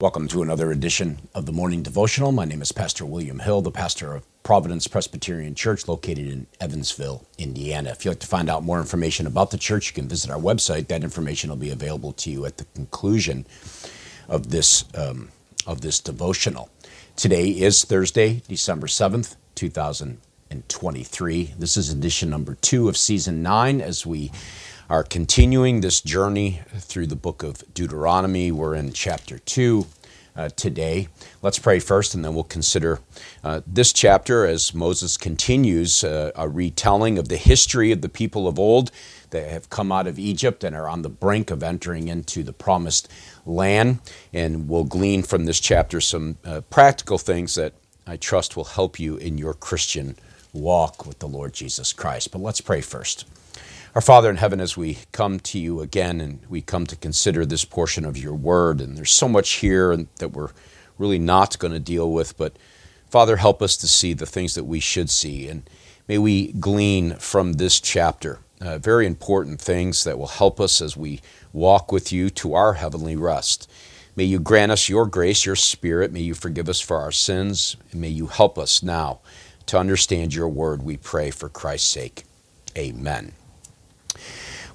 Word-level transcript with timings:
Welcome 0.00 0.28
to 0.28 0.42
another 0.42 0.70
edition 0.70 1.18
of 1.34 1.46
the 1.46 1.52
Morning 1.52 1.82
Devotional. 1.82 2.30
My 2.30 2.44
name 2.44 2.62
is 2.62 2.70
Pastor 2.70 3.04
William 3.04 3.40
Hill, 3.40 3.62
the 3.62 3.72
pastor 3.72 4.14
of 4.14 4.24
Providence 4.44 4.86
Presbyterian 4.86 5.56
Church 5.56 5.88
located 5.88 6.28
in 6.28 6.46
Evansville, 6.60 7.26
Indiana. 7.36 7.90
If 7.90 8.04
you'd 8.04 8.12
like 8.12 8.20
to 8.20 8.28
find 8.28 8.48
out 8.48 8.62
more 8.62 8.78
information 8.78 9.26
about 9.26 9.50
the 9.50 9.58
church, 9.58 9.88
you 9.88 9.94
can 9.94 10.06
visit 10.06 10.30
our 10.30 10.38
website. 10.38 10.86
That 10.86 11.02
information 11.02 11.50
will 11.50 11.56
be 11.56 11.70
available 11.70 12.12
to 12.12 12.30
you 12.30 12.46
at 12.46 12.58
the 12.58 12.64
conclusion 12.76 13.44
of 14.28 14.50
this, 14.50 14.84
um, 14.94 15.30
of 15.66 15.80
this 15.80 15.98
devotional. 15.98 16.70
Today 17.16 17.48
is 17.48 17.82
Thursday, 17.84 18.42
December 18.46 18.86
7th, 18.86 19.34
2023. 19.56 21.54
This 21.58 21.76
is 21.76 21.90
edition 21.90 22.30
number 22.30 22.54
two 22.54 22.88
of 22.88 22.96
season 22.96 23.42
nine 23.42 23.80
as 23.80 24.06
we 24.06 24.30
are 24.88 25.04
continuing 25.04 25.82
this 25.82 26.00
journey 26.00 26.62
through 26.76 27.06
the 27.06 27.16
book 27.16 27.42
of 27.42 27.62
Deuteronomy. 27.74 28.50
We're 28.50 28.74
in 28.74 28.92
chapter 28.92 29.38
2 29.38 29.86
uh, 30.34 30.48
today. 30.56 31.08
Let's 31.42 31.58
pray 31.58 31.78
first, 31.78 32.14
and 32.14 32.24
then 32.24 32.34
we'll 32.34 32.44
consider 32.44 33.00
uh, 33.44 33.60
this 33.66 33.92
chapter 33.92 34.46
as 34.46 34.72
Moses 34.72 35.18
continues 35.18 36.02
uh, 36.02 36.30
a 36.34 36.48
retelling 36.48 37.18
of 37.18 37.28
the 37.28 37.36
history 37.36 37.92
of 37.92 38.00
the 38.00 38.08
people 38.08 38.48
of 38.48 38.58
old 38.58 38.90
that 39.28 39.50
have 39.50 39.68
come 39.68 39.92
out 39.92 40.06
of 40.06 40.18
Egypt 40.18 40.64
and 40.64 40.74
are 40.74 40.88
on 40.88 41.02
the 41.02 41.10
brink 41.10 41.50
of 41.50 41.62
entering 41.62 42.08
into 42.08 42.42
the 42.42 42.54
promised 42.54 43.10
land. 43.44 43.98
And 44.32 44.70
we'll 44.70 44.84
glean 44.84 45.22
from 45.22 45.44
this 45.44 45.60
chapter 45.60 46.00
some 46.00 46.38
uh, 46.46 46.62
practical 46.70 47.18
things 47.18 47.56
that 47.56 47.74
I 48.06 48.16
trust 48.16 48.56
will 48.56 48.64
help 48.64 48.98
you 48.98 49.16
in 49.18 49.36
your 49.36 49.52
Christian 49.52 50.16
walk 50.54 51.04
with 51.04 51.18
the 51.18 51.28
Lord 51.28 51.52
Jesus 51.52 51.92
Christ. 51.92 52.32
But 52.32 52.40
let's 52.40 52.62
pray 52.62 52.80
first. 52.80 53.26
Our 53.98 54.02
Father 54.02 54.30
in 54.30 54.36
heaven, 54.36 54.60
as 54.60 54.76
we 54.76 54.98
come 55.10 55.40
to 55.40 55.58
you 55.58 55.80
again 55.80 56.20
and 56.20 56.38
we 56.48 56.62
come 56.62 56.86
to 56.86 56.94
consider 56.94 57.44
this 57.44 57.64
portion 57.64 58.04
of 58.04 58.16
your 58.16 58.32
word, 58.32 58.80
and 58.80 58.96
there's 58.96 59.10
so 59.10 59.28
much 59.28 59.54
here 59.54 59.96
that 60.18 60.28
we're 60.28 60.50
really 60.98 61.18
not 61.18 61.58
going 61.58 61.72
to 61.72 61.80
deal 61.80 62.12
with, 62.12 62.36
but 62.36 62.56
Father, 63.10 63.38
help 63.38 63.60
us 63.60 63.76
to 63.78 63.88
see 63.88 64.12
the 64.12 64.24
things 64.24 64.54
that 64.54 64.62
we 64.62 64.78
should 64.78 65.10
see. 65.10 65.48
And 65.48 65.68
may 66.06 66.16
we 66.16 66.52
glean 66.52 67.16
from 67.16 67.54
this 67.54 67.80
chapter 67.80 68.38
uh, 68.60 68.78
very 68.78 69.04
important 69.04 69.60
things 69.60 70.04
that 70.04 70.16
will 70.16 70.28
help 70.28 70.60
us 70.60 70.80
as 70.80 70.96
we 70.96 71.20
walk 71.52 71.90
with 71.90 72.12
you 72.12 72.30
to 72.30 72.54
our 72.54 72.74
heavenly 72.74 73.16
rest. 73.16 73.68
May 74.14 74.22
you 74.22 74.38
grant 74.38 74.70
us 74.70 74.88
your 74.88 75.06
grace, 75.06 75.44
your 75.44 75.56
spirit. 75.56 76.12
May 76.12 76.20
you 76.20 76.34
forgive 76.34 76.68
us 76.68 76.78
for 76.78 76.98
our 76.98 77.10
sins. 77.10 77.76
And 77.90 78.00
may 78.00 78.10
you 78.10 78.28
help 78.28 78.58
us 78.58 78.80
now 78.80 79.18
to 79.66 79.76
understand 79.76 80.36
your 80.36 80.48
word, 80.48 80.84
we 80.84 80.96
pray, 80.96 81.32
for 81.32 81.48
Christ's 81.48 81.88
sake. 81.88 82.22
Amen. 82.76 83.32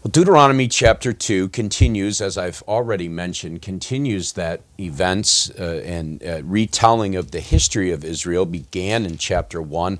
Well, 0.03 0.11
Deuteronomy 0.11 0.67
chapter 0.67 1.13
2 1.13 1.47
continues, 1.47 2.19
as 2.19 2.37
I've 2.37 2.61
already 2.67 3.07
mentioned, 3.07 3.61
continues 3.61 4.33
that 4.33 4.59
events 4.77 5.49
uh, 5.51 5.81
and 5.85 6.21
uh, 6.21 6.41
retelling 6.43 7.15
of 7.15 7.31
the 7.31 7.39
history 7.39 7.89
of 7.89 8.03
Israel 8.03 8.45
began 8.45 9.05
in 9.05 9.17
chapter 9.17 9.61
1. 9.61 9.99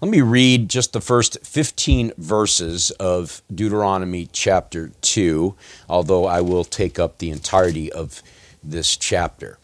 Let 0.00 0.08
me 0.08 0.20
read 0.20 0.68
just 0.68 0.92
the 0.92 1.00
first 1.00 1.44
15 1.44 2.12
verses 2.16 2.92
of 2.92 3.42
Deuteronomy 3.52 4.28
chapter 4.30 4.92
2, 5.00 5.56
although 5.88 6.26
I 6.26 6.40
will 6.42 6.62
take 6.62 7.00
up 7.00 7.18
the 7.18 7.30
entirety 7.30 7.90
of 7.90 8.22
this 8.62 8.96
chapter. 8.96 9.58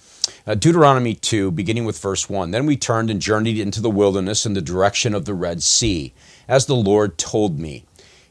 Uh, 0.49 0.57
Deuteronomy 0.57 1.15
2, 1.15 1.53
beginning 1.53 1.85
with 1.85 2.03
verse 2.03 2.29
1 2.29 2.51
Then 2.51 2.67
we 2.67 2.77
turned 2.77 3.09
and 3.09 3.23
journeyed 3.23 3.61
into 3.61 3.81
the 3.81 3.89
wilderness 3.89 4.45
in 4.47 4.55
the 4.55 4.61
direction 4.61 5.15
of 5.15 5.27
the 5.27 5.35
Red 5.35 5.63
Sea, 5.63 6.13
as 6.49 6.67
the 6.67 6.75
Lord 6.75 7.19
told 7.19 7.61
me. 7.61 7.85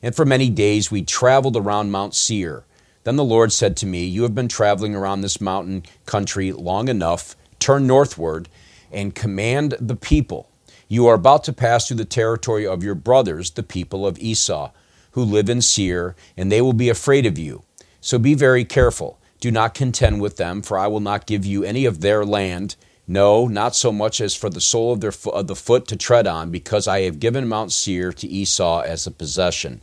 And 0.06 0.16
for 0.16 0.24
many 0.24 0.52
days 0.52 0.92
we 0.92 1.02
traveled 1.02 1.58
around 1.58 1.90
Mount 1.90 2.14
Seir. 2.14 2.64
Then 3.06 3.16
the 3.16 3.24
Lord 3.24 3.52
said 3.52 3.76
to 3.78 3.88
me, 3.88 4.06
You 4.06 4.22
have 4.22 4.36
been 4.36 4.48
traveling 4.48 4.94
around 4.94 5.22
this 5.22 5.42
mountain 5.42 5.82
country 6.06 6.52
long 6.52 6.90
enough. 6.90 7.36
Turn 7.58 7.88
northward 7.88 8.48
and 8.92 9.16
command 9.16 9.74
the 9.80 9.96
people. 9.96 10.48
You 10.88 11.08
are 11.08 11.16
about 11.16 11.44
to 11.46 11.54
pass 11.54 11.88
through 11.88 11.98
the 11.98 12.06
territory 12.06 12.68
of 12.68 12.84
your 12.84 12.94
brothers, 12.94 13.50
the 13.50 13.64
people 13.64 14.06
of 14.06 14.20
Esau, 14.20 14.70
who 15.14 15.24
live 15.24 15.50
in 15.50 15.64
Seir, 15.64 16.16
and 16.38 16.52
they 16.52 16.62
will 16.62 16.74
be 16.74 16.90
afraid 16.90 17.26
of 17.26 17.40
you. 17.40 17.64
So 18.00 18.20
be 18.20 18.36
very 18.36 18.64
careful. 18.64 19.18
Do 19.40 19.50
not 19.50 19.74
contend 19.74 20.22
with 20.22 20.38
them, 20.38 20.62
for 20.62 20.78
I 20.78 20.86
will 20.86 21.00
not 21.00 21.26
give 21.26 21.48
you 21.48 21.64
any 21.64 21.84
of 21.86 22.02
their 22.02 22.24
land. 22.24 22.76
No, 23.08 23.48
not 23.48 23.76
so 23.76 23.92
much 23.92 24.22
as 24.22 24.36
for 24.36 24.52
the 24.52 24.62
sole 24.62 24.94
of, 24.94 25.02
their 25.02 25.12
fo- 25.12 25.32
of 25.32 25.48
the 25.48 25.56
foot 25.56 25.88
to 25.88 25.96
tread 25.96 26.28
on, 26.28 26.52
because 26.52 26.88
I 26.88 27.02
have 27.02 27.20
given 27.20 27.48
Mount 27.48 27.72
Seir 27.72 28.14
to 28.14 28.28
Esau 28.28 28.82
as 28.82 29.08
a 29.08 29.12
possession. 29.12 29.82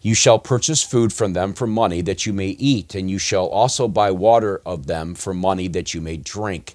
You 0.00 0.14
shall 0.14 0.38
purchase 0.38 0.82
food 0.82 1.12
from 1.12 1.32
them 1.32 1.54
for 1.54 1.66
money 1.66 2.00
that 2.02 2.24
you 2.24 2.32
may 2.32 2.50
eat, 2.50 2.94
and 2.94 3.10
you 3.10 3.18
shall 3.18 3.46
also 3.46 3.88
buy 3.88 4.10
water 4.12 4.60
of 4.64 4.86
them 4.86 5.14
for 5.14 5.34
money 5.34 5.66
that 5.68 5.92
you 5.92 6.00
may 6.00 6.16
drink. 6.16 6.74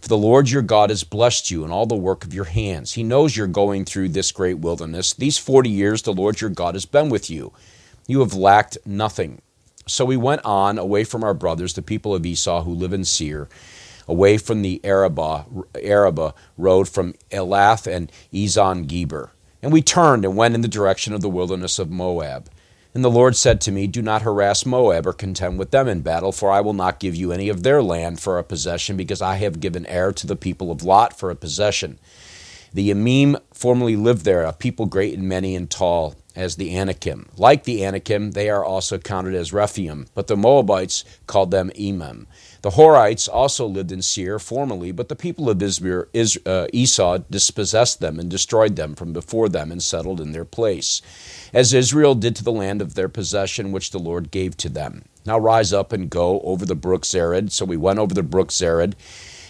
For 0.00 0.08
the 0.08 0.16
Lord 0.16 0.48
your 0.48 0.62
God 0.62 0.88
has 0.90 1.04
blessed 1.04 1.50
you 1.50 1.64
in 1.64 1.70
all 1.70 1.84
the 1.84 1.96
work 1.96 2.24
of 2.24 2.32
your 2.32 2.44
hands. 2.44 2.92
He 2.92 3.02
knows 3.02 3.36
you're 3.36 3.46
going 3.46 3.84
through 3.84 4.10
this 4.10 4.32
great 4.32 4.58
wilderness. 4.58 5.12
These 5.12 5.36
forty 5.36 5.68
years 5.68 6.02
the 6.02 6.12
Lord 6.12 6.40
your 6.40 6.48
God 6.48 6.74
has 6.74 6.86
been 6.86 7.10
with 7.10 7.28
you. 7.28 7.52
You 8.06 8.20
have 8.20 8.34
lacked 8.34 8.78
nothing. 8.86 9.42
So 9.86 10.04
we 10.04 10.16
went 10.16 10.44
on 10.44 10.78
away 10.78 11.04
from 11.04 11.24
our 11.24 11.34
brothers, 11.34 11.74
the 11.74 11.82
people 11.82 12.14
of 12.14 12.24
Esau 12.24 12.62
who 12.62 12.72
live 12.72 12.92
in 12.92 13.04
Seir, 13.04 13.48
away 14.06 14.38
from 14.38 14.62
the 14.62 14.80
Arabah, 14.84 15.44
Arabah 15.74 16.32
road 16.56 16.88
from 16.88 17.14
Elath 17.30 17.86
and 17.86 18.10
Ezion 18.32 18.86
Geber. 18.86 19.32
And 19.62 19.72
we 19.72 19.82
turned 19.82 20.24
and 20.24 20.36
went 20.36 20.54
in 20.54 20.60
the 20.62 20.68
direction 20.68 21.12
of 21.12 21.20
the 21.20 21.28
wilderness 21.28 21.78
of 21.78 21.90
Moab. 21.90 22.48
And 22.92 23.04
the 23.04 23.10
Lord 23.10 23.36
said 23.36 23.60
to 23.62 23.72
me, 23.72 23.86
Do 23.86 24.02
not 24.02 24.22
harass 24.22 24.66
Moab 24.66 25.06
or 25.06 25.12
contend 25.12 25.58
with 25.58 25.70
them 25.70 25.86
in 25.86 26.00
battle, 26.00 26.32
for 26.32 26.50
I 26.50 26.60
will 26.60 26.72
not 26.72 26.98
give 26.98 27.14
you 27.14 27.30
any 27.30 27.48
of 27.48 27.62
their 27.62 27.82
land 27.82 28.18
for 28.18 28.38
a 28.38 28.44
possession, 28.44 28.96
because 28.96 29.22
I 29.22 29.36
have 29.36 29.60
given 29.60 29.86
Ar 29.86 30.12
to 30.12 30.26
the 30.26 30.36
people 30.36 30.72
of 30.72 30.82
Lot 30.82 31.16
for 31.16 31.30
a 31.30 31.36
possession. 31.36 32.00
The 32.72 32.90
Emim 32.90 33.40
formerly 33.52 33.94
lived 33.96 34.24
there, 34.24 34.42
a 34.42 34.52
people 34.52 34.86
great 34.86 35.16
and 35.16 35.28
many 35.28 35.54
and 35.54 35.70
tall, 35.70 36.16
as 36.36 36.56
the 36.56 36.76
Anakim. 36.76 37.28
Like 37.36 37.64
the 37.64 37.84
Anakim, 37.84 38.32
they 38.32 38.48
are 38.48 38.64
also 38.64 38.98
counted 38.98 39.34
as 39.34 39.52
Rephaim, 39.52 40.06
but 40.14 40.26
the 40.26 40.36
Moabites 40.36 41.04
called 41.26 41.50
them 41.50 41.70
Emim. 41.78 42.26
The 42.62 42.70
Horites 42.70 43.28
also 43.28 43.66
lived 43.66 43.90
in 43.90 44.02
Seir 44.02 44.38
formerly, 44.38 44.92
but 44.92 45.08
the 45.08 45.16
people 45.16 45.48
of 45.48 45.62
uh, 45.62 46.66
Esau 46.72 47.18
dispossessed 47.30 48.00
them 48.00 48.20
and 48.20 48.30
destroyed 48.30 48.76
them 48.76 48.94
from 48.94 49.12
before 49.12 49.48
them 49.48 49.72
and 49.72 49.82
settled 49.82 50.20
in 50.20 50.32
their 50.32 50.44
place, 50.44 51.00
as 51.54 51.72
Israel 51.72 52.14
did 52.14 52.36
to 52.36 52.44
the 52.44 52.52
land 52.52 52.82
of 52.82 52.94
their 52.94 53.08
possession 53.08 53.72
which 53.72 53.90
the 53.90 53.98
Lord 53.98 54.30
gave 54.30 54.56
to 54.58 54.68
them. 54.68 55.04
Now 55.24 55.38
rise 55.38 55.72
up 55.72 55.92
and 55.92 56.10
go 56.10 56.40
over 56.40 56.64
the 56.64 56.74
brook 56.74 57.02
Zered. 57.02 57.50
So 57.50 57.64
we 57.64 57.76
went 57.76 57.98
over 57.98 58.14
the 58.14 58.22
brook 58.22 58.48
Zered. 58.48 58.94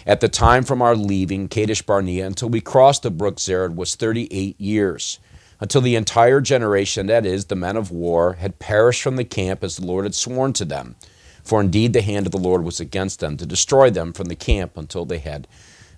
At 0.05 0.19
the 0.19 0.29
time 0.29 0.63
from 0.63 0.81
our 0.81 0.95
leaving 0.95 1.47
Kadesh 1.47 1.81
Barnea 1.81 2.25
until 2.25 2.49
we 2.49 2.59
crossed 2.59 3.03
the 3.03 3.11
brook 3.11 3.37
Zered 3.37 3.75
was 3.75 3.95
38 3.95 4.59
years 4.59 5.19
until 5.61 5.79
the 5.79 5.95
entire 5.95 6.41
generation, 6.41 7.05
that 7.07 7.25
is, 7.25 7.45
the 7.45 7.55
men 7.55 7.77
of 7.77 7.91
war, 7.91 8.33
had 8.33 8.59
perished 8.59 9.01
from 9.01 9.15
the 9.15 9.23
camp 9.23 9.63
as 9.63 9.77
the 9.77 9.85
Lord 9.85 10.05
had 10.05 10.15
sworn 10.15 10.53
to 10.53 10.65
them. 10.65 10.95
For 11.43 11.61
indeed 11.61 11.93
the 11.93 12.01
hand 12.01 12.25
of 12.25 12.31
the 12.31 12.37
Lord 12.37 12.63
was 12.63 12.79
against 12.79 13.19
them 13.19 13.37
to 13.37 13.45
destroy 13.45 13.89
them 13.89 14.11
from 14.11 14.27
the 14.27 14.35
camp 14.35 14.75
until 14.75 15.05
they 15.05 15.19
had 15.19 15.47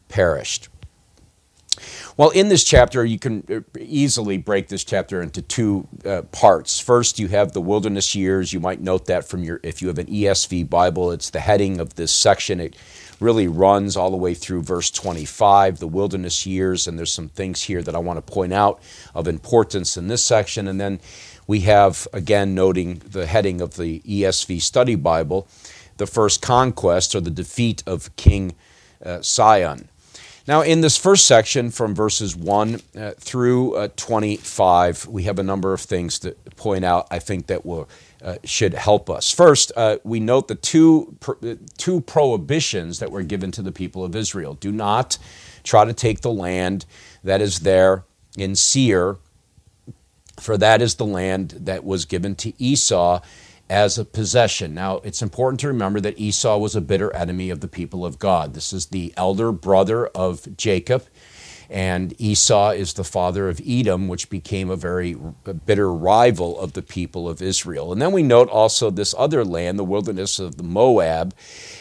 perished. 0.09 0.67
Well, 2.17 2.29
in 2.29 2.49
this 2.49 2.63
chapter, 2.63 3.03
you 3.03 3.17
can 3.17 3.43
uh, 3.49 3.79
easily 3.79 4.37
break 4.37 4.67
this 4.67 4.83
chapter 4.83 5.21
into 5.21 5.41
two 5.41 5.87
uh, 6.05 6.21
parts. 6.23 6.79
First, 6.79 7.19
you 7.19 7.27
have 7.29 7.53
the 7.53 7.61
wilderness 7.61 8.13
years. 8.13 8.53
You 8.53 8.59
might 8.59 8.81
note 8.81 9.05
that 9.07 9.27
from 9.27 9.43
your, 9.43 9.59
if 9.63 9.81
you 9.81 9.87
have 9.87 9.97
an 9.97 10.07
ESV 10.07 10.69
Bible, 10.69 11.11
it's 11.11 11.31
the 11.31 11.39
heading 11.39 11.79
of 11.79 11.95
this 11.95 12.11
section. 12.11 12.59
It 12.59 12.75
really 13.19 13.47
runs 13.47 13.97
all 13.97 14.11
the 14.11 14.17
way 14.17 14.33
through 14.33 14.63
verse 14.63 14.91
25, 14.91 15.79
the 15.79 15.87
wilderness 15.87 16.45
years, 16.45 16.87
and 16.87 16.99
there's 16.99 17.13
some 17.13 17.29
things 17.29 17.63
here 17.63 17.81
that 17.81 17.95
I 17.95 17.99
want 17.99 18.17
to 18.17 18.33
point 18.33 18.53
out 18.53 18.81
of 19.15 19.27
importance 19.27 19.97
in 19.97 20.07
this 20.07 20.23
section. 20.23 20.67
And 20.67 20.79
then 20.79 20.99
we 21.47 21.61
have, 21.61 22.07
again, 22.13 22.53
noting 22.53 23.01
the 23.05 23.25
heading 23.25 23.61
of 23.61 23.77
the 23.77 24.01
ESV 24.01 24.61
Study 24.61 24.95
Bible, 24.95 25.47
the 25.97 26.07
first 26.07 26.41
conquest 26.41 27.15
or 27.15 27.21
the 27.21 27.31
defeat 27.31 27.83
of 27.87 28.15
King 28.15 28.55
uh, 29.03 29.21
Sihon. 29.21 29.89
Now, 30.45 30.61
in 30.61 30.81
this 30.81 30.97
first 30.97 31.25
section, 31.25 31.71
from 31.71 31.95
verses 31.95 32.35
1 32.35 32.81
uh, 32.97 33.11
through 33.17 33.75
uh, 33.75 33.87
25, 33.95 35.07
we 35.07 35.23
have 35.23 35.39
a 35.39 35.43
number 35.43 35.71
of 35.71 35.79
things 35.79 36.19
to 36.19 36.31
point 36.57 36.83
out, 36.83 37.07
I 37.09 37.19
think, 37.19 37.47
that 37.47 37.65
will, 37.65 37.87
uh, 38.21 38.35
should 38.43 38.73
help 38.73 39.09
us. 39.09 39.31
First, 39.31 39.71
uh, 39.77 39.99
we 40.03 40.19
note 40.19 40.49
the 40.49 40.55
two, 40.55 41.17
two 41.77 42.01
prohibitions 42.01 42.99
that 42.99 43.09
were 43.09 43.23
given 43.23 43.51
to 43.51 43.61
the 43.61 43.71
people 43.71 44.03
of 44.03 44.17
Israel 44.17 44.55
do 44.55 44.71
not 44.71 45.17
try 45.63 45.85
to 45.85 45.93
take 45.93 46.21
the 46.21 46.31
land 46.31 46.85
that 47.23 47.39
is 47.39 47.61
there 47.61 48.03
in 48.37 48.55
Seir 48.55 49.17
for 50.39 50.57
that 50.57 50.81
is 50.81 50.95
the 50.95 51.05
land 51.05 51.51
that 51.61 51.83
was 51.83 52.05
given 52.05 52.35
to 52.35 52.53
Esau 52.61 53.21
as 53.69 53.97
a 53.97 54.05
possession. 54.05 54.73
Now, 54.73 54.97
it's 54.97 55.21
important 55.21 55.59
to 55.61 55.67
remember 55.67 55.99
that 56.01 56.19
Esau 56.19 56.57
was 56.57 56.75
a 56.75 56.81
bitter 56.81 57.13
enemy 57.15 57.49
of 57.49 57.61
the 57.61 57.67
people 57.67 58.05
of 58.05 58.19
God. 58.19 58.53
This 58.53 58.73
is 58.73 58.87
the 58.87 59.13
elder 59.17 59.51
brother 59.51 60.07
of 60.07 60.57
Jacob. 60.57 61.05
And 61.69 62.13
Esau 62.21 62.71
is 62.71 62.93
the 62.93 63.03
father 63.03 63.49
of 63.49 63.59
Edom, 63.65 64.07
which 64.07 64.29
became 64.29 64.69
a 64.69 64.75
very 64.75 65.15
bitter 65.65 65.91
rival 65.91 66.59
of 66.59 66.73
the 66.73 66.83
people 66.83 67.27
of 67.27 67.41
Israel. 67.41 67.91
And 67.91 67.99
then 67.99 68.11
we 68.11 68.21
note 68.21 68.49
also 68.49 68.91
this 68.91 69.15
other 69.17 69.43
land, 69.43 69.79
the 69.79 69.83
wilderness 69.83 70.37
of 70.37 70.57
the 70.57 70.63
Moab. 70.63 71.33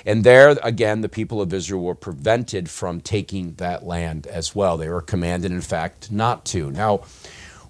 And 0.07 0.25
there, 0.25 0.57
again, 0.63 1.03
the 1.03 1.11
people 1.11 1.43
of 1.43 1.53
Israel 1.53 1.83
were 1.83 1.95
prevented 1.95 2.71
from 2.71 3.03
taking 3.03 3.55
that 3.55 3.85
land 3.85 4.27
as 4.29 4.55
well. 4.55 4.79
They 4.79 4.89
were 4.89 5.03
commanded, 5.03 5.53
in 5.53 5.61
fact, 5.61 6.11
not 6.11 6.47
to. 6.47 6.71
Now, 6.71 7.03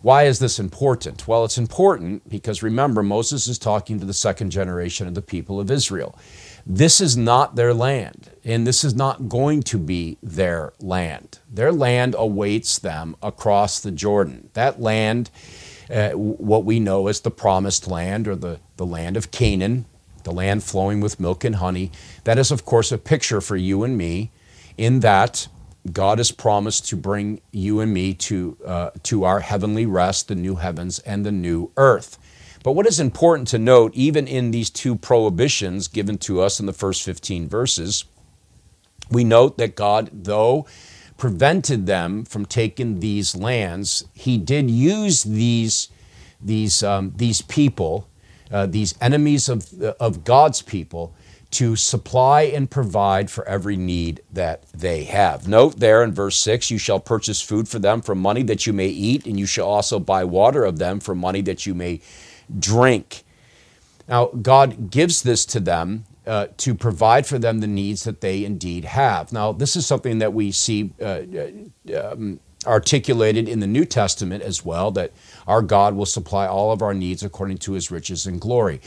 why 0.02 0.24
is 0.24 0.40
this 0.40 0.58
important? 0.58 1.28
Well, 1.28 1.44
it's 1.44 1.58
important 1.58 2.28
because 2.28 2.62
remember, 2.62 3.02
Moses 3.02 3.46
is 3.46 3.58
talking 3.58 4.00
to 4.00 4.04
the 4.04 4.12
second 4.12 4.50
generation 4.50 5.06
of 5.06 5.14
the 5.14 5.22
people 5.22 5.60
of 5.60 5.70
Israel. 5.70 6.18
This 6.66 7.00
is 7.00 7.16
not 7.16 7.54
their 7.54 7.72
land, 7.72 8.30
and 8.44 8.66
this 8.66 8.84
is 8.84 8.94
not 8.94 9.28
going 9.28 9.62
to 9.64 9.78
be 9.78 10.18
their 10.22 10.72
land. 10.80 11.38
Their 11.50 11.72
land 11.72 12.14
awaits 12.18 12.78
them 12.78 13.16
across 13.22 13.80
the 13.80 13.92
Jordan. 13.92 14.50
That 14.54 14.80
land, 14.80 15.30
uh, 15.90 16.10
what 16.10 16.64
we 16.64 16.80
know 16.80 17.06
as 17.06 17.20
the 17.20 17.30
promised 17.30 17.88
land 17.88 18.26
or 18.26 18.36
the, 18.36 18.60
the 18.76 18.86
land 18.86 19.16
of 19.16 19.30
Canaan, 19.30 19.86
the 20.24 20.32
land 20.32 20.64
flowing 20.64 21.00
with 21.00 21.20
milk 21.20 21.44
and 21.44 21.56
honey, 21.56 21.90
that 22.24 22.38
is, 22.38 22.50
of 22.50 22.64
course, 22.64 22.92
a 22.92 22.98
picture 22.98 23.40
for 23.40 23.56
you 23.56 23.84
and 23.84 23.96
me 23.96 24.30
in 24.76 25.00
that 25.00 25.48
God 25.90 26.18
has 26.18 26.30
promised 26.30 26.88
to 26.88 26.96
bring 26.96 27.40
you 27.50 27.80
and 27.80 27.92
me 27.92 28.14
to, 28.14 28.56
uh, 28.64 28.90
to 29.04 29.24
our 29.24 29.40
heavenly 29.40 29.86
rest, 29.86 30.28
the 30.28 30.34
new 30.34 30.56
heavens 30.56 31.00
and 31.00 31.26
the 31.26 31.32
new 31.32 31.72
earth. 31.76 32.18
But 32.62 32.72
what 32.72 32.86
is 32.86 33.00
important 33.00 33.48
to 33.48 33.58
note, 33.58 33.92
even 33.94 34.28
in 34.28 34.52
these 34.52 34.70
two 34.70 34.94
prohibitions 34.94 35.88
given 35.88 36.18
to 36.18 36.40
us 36.40 36.60
in 36.60 36.66
the 36.66 36.72
first 36.72 37.02
15 37.02 37.48
verses, 37.48 38.04
we 39.10 39.24
note 39.24 39.58
that 39.58 39.74
God, 39.74 40.10
though 40.12 40.66
prevented 41.18 41.86
them 41.86 42.24
from 42.24 42.46
taking 42.46 43.00
these 43.00 43.34
lands, 43.34 44.04
He 44.14 44.38
did 44.38 44.70
use 44.70 45.24
these, 45.24 45.88
these, 46.40 46.82
um, 46.82 47.12
these 47.16 47.42
people, 47.42 48.08
uh, 48.50 48.66
these 48.66 48.94
enemies 49.00 49.48
of, 49.48 49.72
of 50.00 50.22
God's 50.24 50.62
people, 50.62 51.14
to 51.52 51.76
supply 51.76 52.42
and 52.42 52.70
provide 52.70 53.30
for 53.30 53.46
every 53.46 53.76
need 53.76 54.22
that 54.32 54.64
they 54.72 55.04
have. 55.04 55.46
Note 55.46 55.78
there 55.78 56.02
in 56.02 56.12
verse 56.12 56.38
6 56.38 56.70
you 56.70 56.78
shall 56.78 56.98
purchase 56.98 57.40
food 57.42 57.68
for 57.68 57.78
them 57.78 58.00
for 58.00 58.14
money 58.14 58.42
that 58.42 58.66
you 58.66 58.72
may 58.72 58.88
eat, 58.88 59.26
and 59.26 59.38
you 59.38 59.46
shall 59.46 59.68
also 59.68 59.98
buy 60.00 60.24
water 60.24 60.64
of 60.64 60.78
them 60.78 60.98
for 60.98 61.14
money 61.14 61.42
that 61.42 61.66
you 61.66 61.74
may 61.74 62.00
drink. 62.58 63.22
Now, 64.08 64.26
God 64.26 64.90
gives 64.90 65.22
this 65.22 65.44
to 65.46 65.60
them 65.60 66.04
uh, 66.26 66.48
to 66.56 66.74
provide 66.74 67.26
for 67.26 67.38
them 67.38 67.60
the 67.60 67.66
needs 67.66 68.04
that 68.04 68.20
they 68.20 68.44
indeed 68.44 68.84
have. 68.84 69.32
Now, 69.32 69.52
this 69.52 69.76
is 69.76 69.86
something 69.86 70.18
that 70.18 70.32
we 70.32 70.52
see 70.52 70.92
uh, 71.00 71.22
uh, 71.94 72.12
um, 72.12 72.40
articulated 72.66 73.48
in 73.48 73.60
the 73.60 73.66
New 73.66 73.84
Testament 73.84 74.42
as 74.42 74.64
well 74.64 74.90
that 74.92 75.12
our 75.46 75.62
God 75.62 75.94
will 75.94 76.06
supply 76.06 76.46
all 76.46 76.72
of 76.72 76.80
our 76.80 76.94
needs 76.94 77.22
according 77.22 77.58
to 77.58 77.72
his 77.72 77.90
riches 77.90 78.26
and 78.26 78.40
glory. 78.40 78.80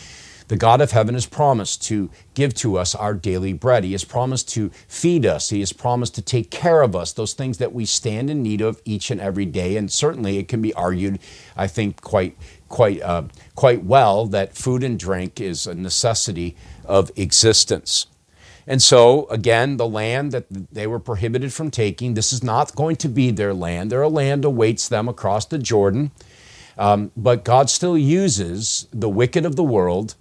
The 0.47 0.57
God 0.57 0.80
of 0.80 0.92
heaven 0.92 1.15
has 1.15 1.25
promised 1.25 1.83
to 1.86 2.12
give 2.36 2.53
to 2.56 2.77
us 2.77 2.94
our 2.94 3.15
daily 3.15 3.53
bread. 3.53 3.83
He 3.83 3.94
has 3.94 4.03
promised 4.03 4.47
to 4.50 4.69
feed 4.88 5.25
us. 5.25 5.50
He 5.50 5.59
has 5.62 5.74
promised 5.74 6.13
to 6.15 6.21
take 6.21 6.51
care 6.51 6.83
of 6.83 6.95
us, 6.95 7.13
those 7.13 7.33
things 7.33 7.57
that 7.57 7.74
we 7.74 7.86
stand 7.86 8.30
in 8.30 8.44
need 8.44 8.62
of 8.62 8.80
each 8.86 9.09
and 9.09 9.19
every 9.19 9.45
day. 9.45 9.75
And 9.75 9.92
certainly 9.92 10.38
it 10.38 10.47
can 10.47 10.62
be 10.62 10.74
argued, 10.74 11.19
I 11.57 11.65
think, 11.68 12.01
quite, 12.01 12.38
quite, 12.69 13.01
uh, 13.01 13.24
quite 13.56 13.83
well 13.83 14.27
that 14.27 14.56
food 14.56 14.83
and 14.83 15.00
drink 15.00 15.42
is 15.42 15.65
a 15.65 15.74
necessity 15.74 16.56
of 16.86 17.12
existence. 17.15 18.06
And 18.68 18.81
so, 18.81 19.27
again, 19.27 19.77
the 19.77 19.88
land 19.88 20.31
that 20.31 20.45
they 20.50 20.88
were 20.88 21.00
prohibited 21.00 21.53
from 21.53 21.69
taking, 21.69 22.13
this 22.13 22.33
is 22.33 22.44
not 22.44 22.75
going 22.75 22.95
to 22.98 23.09
be 23.09 23.31
their 23.31 23.53
land. 23.53 23.91
Their 23.91 24.07
land 24.07 24.44
awaits 24.44 24.88
them 24.89 25.07
across 25.07 25.45
the 25.45 25.59
Jordan. 25.59 26.12
Um, 26.77 27.12
but 27.15 27.45
God 27.45 27.69
still 27.69 27.98
uses 27.98 28.88
the 28.91 29.09
wicked 29.09 29.45
of 29.45 29.56
the 29.56 29.63
world 29.63 30.15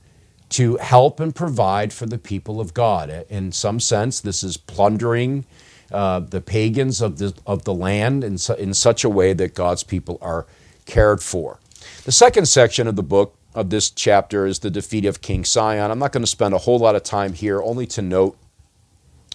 to 0.55 0.77
help 0.77 1.19
and 1.19 1.35
provide 1.35 1.93
for 1.93 2.07
the 2.07 2.17
people 2.17 2.61
of 2.61 2.73
God. 2.75 3.27
In 3.29 3.51
some 3.51 3.81
sense, 3.81 4.21
this 4.21 4.45
is 4.45 4.57
plundering 4.57 5.45
uh, 5.91 6.21
the 6.21 6.41
pagans 6.41 7.01
of 7.01 7.19
the, 7.19 7.35
of 7.45 7.65
the 7.65 7.75
land 7.75 8.23
in, 8.23 8.39
su- 8.39 8.55
in 8.55 8.73
such 8.73 9.03
a 9.03 9.09
way 9.09 9.33
that 9.33 9.55
God's 9.55 9.83
people 9.83 10.17
are 10.23 10.47
cared 10.87 11.21
for. 11.21 11.59
The 12.05 12.13
second 12.13 12.47
section 12.47 12.87
of 12.87 12.95
the 12.95 13.03
book 13.03 13.35
of 13.53 13.71
this 13.71 13.91
chapter 13.91 14.47
is 14.47 14.61
the 14.61 14.71
defeat 14.71 15.05
of 15.05 15.21
King 15.21 15.45
Sihon. 15.45 15.91
I'm 15.91 15.99
not 15.99 16.13
going 16.13 16.23
to 16.23 16.31
spend 16.31 16.55
a 16.55 16.59
whole 16.59 16.79
lot 16.79 16.95
of 16.95 17.03
time 17.03 17.33
here, 17.33 17.61
only 17.61 17.87
to 17.89 18.03
note 18.03 18.37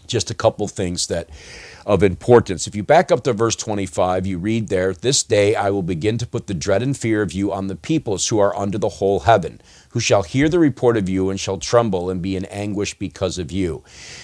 just 0.07 0.31
a 0.31 0.33
couple 0.33 0.67
things 0.69 1.07
that 1.07 1.29
of 1.85 2.03
importance. 2.03 2.67
If 2.67 2.75
you 2.75 2.83
back 2.83 3.11
up 3.11 3.23
to 3.23 3.33
verse 3.33 3.55
25, 3.55 4.25
you 4.25 4.37
read 4.37 4.67
there, 4.69 4.93
This 4.93 5.23
day 5.23 5.55
I 5.55 5.69
will 5.69 5.83
begin 5.83 6.17
to 6.17 6.27
put 6.27 6.47
the 6.47 6.53
dread 6.53 6.83
and 6.83 6.95
fear 6.95 7.21
of 7.21 7.33
you 7.33 7.51
on 7.51 7.67
the 7.67 7.75
peoples 7.75 8.27
who 8.27 8.39
are 8.39 8.55
under 8.55 8.77
the 8.77 8.89
whole 8.89 9.21
heaven, 9.21 9.61
who 9.89 9.99
shall 9.99 10.23
hear 10.23 10.49
the 10.49 10.59
report 10.59 10.97
of 10.97 11.09
you 11.09 11.29
and 11.29 11.39
shall 11.39 11.57
tremble 11.57 12.09
and 12.09 12.21
be 12.21 12.35
in 12.35 12.45
anguish 12.45 12.97
because 12.97 13.37
of 13.37 13.51
you. 13.51 13.83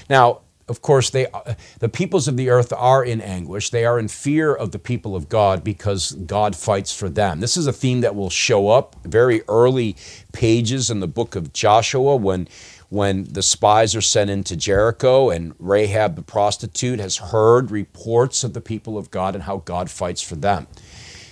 Now, 0.10 0.42
of 0.68 0.82
course, 0.82 1.12
they, 1.12 1.28
uh, 1.28 1.54
the 1.80 1.90
peoples 1.90 2.28
of 2.28 2.38
the 2.38 2.50
earth 2.50 2.74
are 2.74 3.04
in 3.04 3.22
anguish. 3.22 3.70
They 3.70 3.86
are 3.86 4.00
in 4.00 4.08
fear 4.08 4.54
of 4.54 4.72
the 4.72 4.80
people 4.80 5.16
of 5.16 5.30
God 5.30 5.64
because 5.64 6.14
God 6.14 6.56
fights 6.56 6.96
for 6.96 7.08
them. 7.08 7.40
This 7.40 7.56
is 7.56 7.68
a 7.68 7.74
theme 7.74 8.02
that 8.02 8.16
will 8.16 8.32
show 8.32 8.70
up 8.70 8.96
very 9.04 9.44
early 9.48 9.96
pages 10.32 10.90
in 10.90 11.02
the 11.02 11.08
book 11.08 11.36
of 11.36 11.54
Joshua 11.54 12.16
when 12.16 12.48
when 12.90 13.26
the 13.26 13.42
spies 13.42 13.96
are 13.96 14.02
sent 14.02 14.30
into 14.30 14.56
Jericho 14.56 15.30
and 15.30 15.54
Rahab 15.60 16.16
the 16.16 16.22
prostitute 16.22 17.00
has 17.00 17.18
heard 17.18 17.72
reports 17.72 18.44
of 18.44 18.54
the 18.54 18.62
people 18.62 18.98
of 18.98 19.12
God 19.12 19.36
and 19.36 19.44
how 19.44 19.58
God 19.58 19.90
fights 19.90 20.22
for 20.22 20.36
them. 20.36 20.68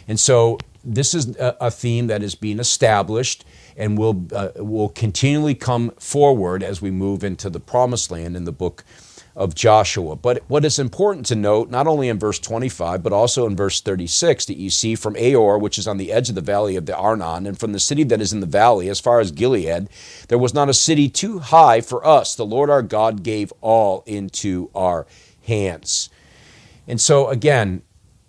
And 0.07 0.19
so 0.19 0.57
this 0.83 1.13
is 1.13 1.35
a, 1.39 1.71
theme 1.71 2.07
that 2.07 2.21
is 2.21 2.35
being 2.35 2.59
established 2.59 3.45
and 3.77 3.97
will, 3.97 4.25
uh, 4.33 4.49
will 4.57 4.89
continually 4.89 5.55
come 5.55 5.91
forward 5.91 6.61
as 6.61 6.81
we 6.81 6.91
move 6.91 7.23
into 7.23 7.49
the 7.49 7.59
promised 7.59 8.11
land 8.11 8.35
in 8.35 8.43
the 8.43 8.51
book 8.51 8.83
of 9.35 9.55
Joshua. 9.55 10.15
But 10.15 10.43
what 10.47 10.63
is 10.63 10.77
important 10.77 11.25
to 11.27 11.35
note, 11.35 11.69
not 11.69 11.87
only 11.87 12.07
in 12.07 12.19
verse 12.19 12.37
25, 12.39 13.01
but 13.01 13.13
also 13.13 13.47
in 13.47 13.55
verse 13.55 13.81
36, 13.81 14.45
that 14.45 14.57
you 14.57 14.69
see 14.69 14.95
from 14.95 15.15
Aroer, 15.15 15.59
which 15.59 15.79
is 15.79 15.87
on 15.87 15.97
the 15.97 16.11
edge 16.11 16.29
of 16.29 16.35
the 16.35 16.41
valley 16.41 16.75
of 16.75 16.85
the 16.85 16.95
Arnon, 16.95 17.47
and 17.47 17.59
from 17.59 17.73
the 17.73 17.79
city 17.79 18.03
that 18.03 18.21
is 18.21 18.31
in 18.31 18.41
the 18.41 18.45
valley, 18.45 18.89
as 18.89 18.99
far 18.99 19.19
as 19.19 19.31
Gilead, 19.31 19.89
there 20.27 20.37
was 20.37 20.53
not 20.53 20.69
a 20.69 20.73
city 20.73 21.09
too 21.09 21.39
high 21.39 21.81
for 21.81 22.05
us. 22.05 22.35
The 22.35 22.45
Lord 22.45 22.69
our 22.69 22.83
God 22.83 23.23
gave 23.23 23.51
all 23.61 24.03
into 24.05 24.69
our 24.75 25.07
hands. 25.45 26.09
And 26.87 27.01
so, 27.01 27.29
again, 27.29 27.81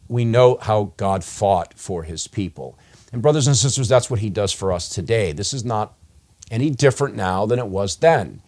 we 0.09 0.25
know 0.25 0.59
how 0.61 0.93
God 0.97 1.25
fought 1.25 1.75
for 1.75 2.05
his 2.05 2.27
people. 2.29 2.79
And, 3.13 3.21
brothers 3.21 3.47
and 3.47 3.57
sisters, 3.57 3.89
that's 3.89 4.11
what 4.11 4.21
he 4.21 4.31
does 4.31 4.53
for 4.53 4.73
us 4.73 4.89
today. 4.89 5.33
This 5.33 5.53
is 5.53 5.65
not 5.65 5.95
any 6.51 6.71
different 6.71 7.15
now 7.15 7.47
than 7.47 7.59
it 7.59 7.67
was 7.67 7.97
then. 7.97 8.43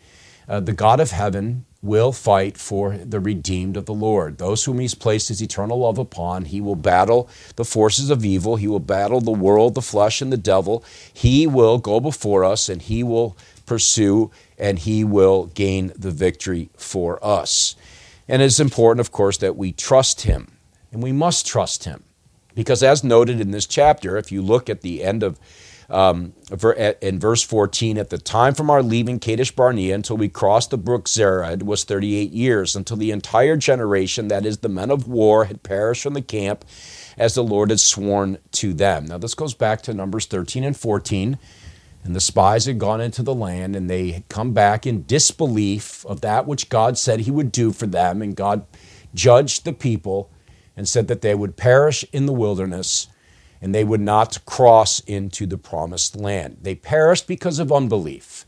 Uh, 0.49 0.61
the 0.61 0.73
God 0.73 1.01
of 1.01 1.11
heaven 1.11 1.67
will 1.87 2.13
fight 2.13 2.59
for 2.59 2.97
the 2.97 3.21
redeemed 3.21 3.77
of 3.77 3.87
the 3.87 3.95
Lord. 3.95 4.39
Those 4.39 4.65
whom 4.65 4.81
he's 4.81 4.95
placed 4.95 5.29
his 5.29 5.41
eternal 5.41 5.79
love 5.79 5.99
upon, 5.99 6.47
he 6.47 6.61
will 6.61 6.77
battle 6.77 7.29
the 7.55 7.65
forces 7.65 8.11
of 8.11 8.25
evil. 8.25 8.57
He 8.57 8.69
will 8.69 8.81
battle 8.81 9.21
the 9.21 9.31
world, 9.31 9.75
the 9.75 9.83
flesh, 9.83 10.21
and 10.21 10.33
the 10.33 10.37
devil. 10.37 10.85
He 11.13 11.47
will 11.47 11.79
go 11.79 12.01
before 12.01 12.45
us 12.45 12.69
and 12.69 12.83
he 12.83 13.03
will 13.03 13.37
pursue 13.65 14.31
and 14.59 14.79
he 14.79 15.05
will 15.05 15.47
gain 15.47 15.93
the 15.97 16.11
victory 16.11 16.71
for 16.77 17.25
us. 17.25 17.77
And 18.29 18.43
it's 18.43 18.61
important, 18.61 19.01
of 19.01 19.13
course, 19.13 19.39
that 19.39 19.57
we 19.57 19.73
trust 19.73 20.23
him. 20.23 20.53
And 20.93 21.03
we 21.03 21.13
must 21.13 21.47
trust 21.47 21.85
him. 21.85 22.03
Because, 22.55 22.83
as 22.83 23.05
noted 23.05 23.41
in 23.41 23.51
this 23.51 23.67
chapter, 23.67 24.17
if 24.17 24.33
you 24.33 24.41
look 24.41 24.71
at 24.71 24.81
the 24.81 25.05
end 25.05 25.23
of 25.23 25.39
um, 25.89 26.33
in 27.01 27.21
verse 27.21 27.43
14, 27.43 27.99
at 27.99 28.11
the 28.11 28.19
time 28.19 28.55
from 28.55 28.71
our 28.71 28.83
leaving 28.83 29.19
Kadesh 29.19 29.53
Barnea 29.53 29.95
until 29.95 30.17
we 30.17 30.29
crossed 30.29 30.71
the 30.71 30.79
brook 30.79 31.07
Zered 31.07 31.63
was 31.63 31.85
38 31.85 32.33
years, 32.33 32.75
until 32.75 32.97
the 32.97 33.13
entire 33.13 33.57
generation, 33.57 34.29
that 34.29 34.45
is, 34.45 34.59
the 34.59 34.69
men 34.69 34.91
of 34.91 35.07
war, 35.07 35.45
had 35.45 35.63
perished 35.63 36.03
from 36.03 36.15
the 36.15 36.23
camp 36.23 36.65
as 37.17 37.35
the 37.35 37.45
Lord 37.45 37.71
had 37.71 37.81
sworn 37.81 38.39
to 38.53 38.75
them. 38.75 39.07
Now, 39.07 39.19
this 39.19 39.35
goes 39.35 39.55
back 39.55 39.83
to 39.83 39.95
Numbers 39.95 40.27
13 40.27 40.65
and 40.65 40.77
14. 40.77 41.39
And 42.05 42.15
the 42.15 42.21
spies 42.21 42.67
had 42.67 42.79
gone 42.79 43.01
into 43.01 43.25
the 43.25 43.35
land 43.35 43.75
and 43.75 43.91
they 43.91 44.13
had 44.13 44.29
come 44.29 44.53
back 44.53 44.87
in 44.87 45.07
disbelief 45.07 46.07
of 46.07 46.21
that 46.21 46.47
which 46.47 46.69
God 46.69 46.97
said 46.97 47.21
he 47.21 47.33
would 47.33 47.51
do 47.51 47.73
for 47.73 47.87
them. 47.87 48.23
And 48.23 48.37
God 48.37 48.65
judged 49.13 49.65
the 49.65 49.73
people 49.73 50.31
and 50.77 50.87
said 50.87 51.09
that 51.09 51.21
they 51.21 51.35
would 51.35 51.57
perish 51.57 52.05
in 52.13 52.27
the 52.27 52.33
wilderness 52.33 53.09
and 53.61 53.75
they 53.75 53.85
would 53.85 54.01
not 54.01 54.45
cross 54.45 55.01
into 55.01 55.47
the 55.47 55.59
promised 55.59 56.17
land. 56.17 56.59
They 56.63 56.75
perished 56.75 57.27
because 57.27 57.59
of 57.59 57.73
unbelief. 57.73 58.45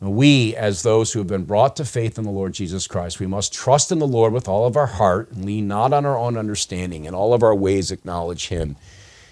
We, 0.00 0.56
as 0.56 0.82
those 0.82 1.12
who 1.12 1.20
have 1.20 1.28
been 1.28 1.44
brought 1.44 1.76
to 1.76 1.84
faith 1.84 2.18
in 2.18 2.24
the 2.24 2.30
Lord 2.30 2.54
Jesus 2.54 2.88
Christ, 2.88 3.20
we 3.20 3.26
must 3.28 3.54
trust 3.54 3.92
in 3.92 4.00
the 4.00 4.06
Lord 4.06 4.32
with 4.32 4.48
all 4.48 4.66
of 4.66 4.76
our 4.76 4.86
heart 4.86 5.30
and 5.30 5.44
lean 5.44 5.68
not 5.68 5.92
on 5.92 6.04
our 6.04 6.18
own 6.18 6.36
understanding. 6.36 7.04
In 7.04 7.14
all 7.14 7.32
of 7.32 7.44
our 7.44 7.54
ways, 7.54 7.92
acknowledge 7.92 8.48
Him. 8.48 8.74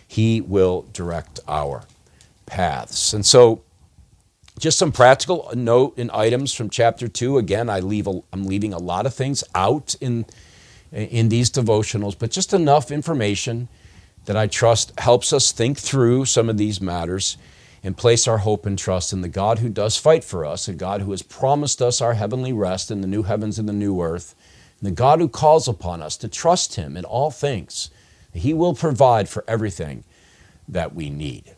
He 0.07 0.41
will 0.41 0.87
direct 0.93 1.41
our 1.49 1.83
paths. 2.47 3.13
And 3.13 3.27
so, 3.27 3.63
just 4.61 4.79
some 4.79 4.93
practical 4.93 5.51
note 5.57 5.95
and 5.97 6.11
items 6.13 6.55
from 6.55 6.71
chapter 6.71 7.09
two. 7.09 7.37
Again, 7.37 7.69
I 7.69 7.81
leave 7.81 8.07
a, 8.07 8.21
I'm 8.33 8.45
leaving 8.45 8.73
a 8.73 8.79
lot 8.79 9.07
of 9.07 9.15
things 9.15 9.43
out 9.55 9.97
in 10.01 10.27
in 10.93 11.29
these 11.31 11.51
devotionals, 11.51 12.17
but 12.19 12.31
just 12.31 12.53
enough 12.53 12.91
information 12.91 13.69
that 14.31 14.37
I 14.37 14.47
trust 14.47 14.93
helps 14.97 15.33
us 15.33 15.51
think 15.51 15.77
through 15.77 16.25
some 16.25 16.49
of 16.49 16.57
these 16.57 16.81
matters 16.81 17.37
and 17.83 17.97
place 17.97 18.29
our 18.29 18.39
hope 18.39 18.65
and 18.65 18.79
trust 18.79 19.13
in 19.13 19.23
the 19.23 19.29
God 19.29 19.59
who 19.59 19.69
does 19.69 19.97
fight 19.97 20.23
for 20.23 20.47
us, 20.47 20.69
a 20.69 20.73
God 20.73 21.01
who 21.01 21.11
has 21.11 21.21
promised 21.21 21.83
us 21.83 22.01
our 22.01 22.15
heavenly 22.15 22.53
rest 22.53 22.93
in 22.93 23.01
the 23.01 23.09
new 23.09 23.25
heavens 23.25 23.59
and 23.59 23.69
the 23.69 23.73
new 23.73 24.01
earth, 24.01 24.37
and 24.79 24.87
the 24.87 24.95
God 24.95 25.19
who 25.19 25.29
calls 25.29 25.67
upon 25.67 26.01
us 26.01 26.17
to 26.19 26.29
trust 26.29 26.77
Him 26.77 26.97
in 26.97 27.05
all 27.05 27.33
things. 27.33 27.91
He 28.33 28.55
will 28.55 28.73
provide 28.73 29.29
for 29.29 29.43
everything 29.49 30.05
that 30.69 30.95
we 30.95 31.11
need. 31.11 31.57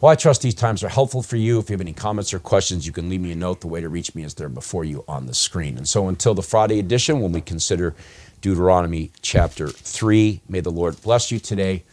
Well, 0.00 0.10
I 0.10 0.16
trust 0.16 0.42
these 0.42 0.52
times 0.52 0.82
are 0.82 0.88
helpful 0.88 1.22
for 1.22 1.36
you. 1.36 1.60
If 1.60 1.70
you 1.70 1.74
have 1.74 1.80
any 1.80 1.92
comments 1.92 2.34
or 2.34 2.40
questions, 2.40 2.88
you 2.88 2.92
can 2.92 3.08
leave 3.08 3.20
me 3.20 3.30
a 3.30 3.36
note. 3.36 3.60
The 3.60 3.68
way 3.68 3.82
to 3.82 3.88
reach 3.88 4.16
me 4.16 4.24
is 4.24 4.34
there 4.34 4.48
before 4.48 4.84
you 4.84 5.04
on 5.06 5.26
the 5.26 5.34
screen. 5.34 5.76
And 5.76 5.86
so 5.86 6.08
until 6.08 6.34
the 6.34 6.42
Friday 6.42 6.80
edition, 6.80 7.20
when 7.20 7.30
we 7.30 7.40
consider 7.40 7.94
Deuteronomy 8.40 9.12
chapter 9.22 9.68
3, 9.68 10.40
may 10.48 10.58
the 10.58 10.72
Lord 10.72 11.00
bless 11.02 11.30
you 11.30 11.38
today 11.38 11.84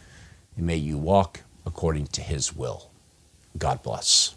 and 0.58 0.66
may 0.66 0.76
you 0.76 0.98
walk 0.98 1.42
according 1.64 2.08
to 2.08 2.20
his 2.20 2.54
will. 2.54 2.90
God 3.56 3.82
bless. 3.82 4.34